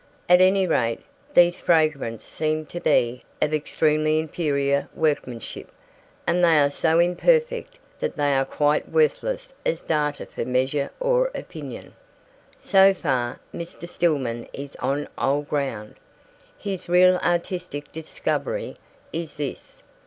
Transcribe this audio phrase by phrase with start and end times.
[0.27, 1.01] At any rate,
[1.35, 5.69] these fragments seem to be of extremely inferior workmanship,
[6.25, 11.29] and they are so imperfect that they are quite worthless as data for measure or
[11.35, 11.93] opinion.
[12.59, 13.87] So far, Mr.
[13.87, 15.97] Stillman is on old ground.
[16.57, 18.77] His real artistic discovery
[19.13, 19.83] is this.